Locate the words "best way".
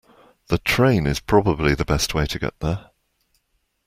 1.85-2.25